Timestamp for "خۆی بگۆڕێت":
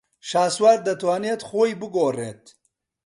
1.49-2.43